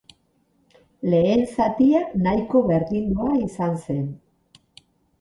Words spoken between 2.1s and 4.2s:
nahiko berdindua izan zen.